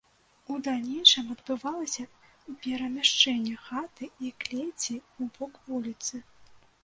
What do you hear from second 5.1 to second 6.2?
ў бок вуліцы.